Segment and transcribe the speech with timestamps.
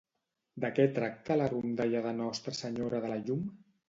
[0.63, 3.45] De què tracta la rondalla de Nostra Senyora de la Llum?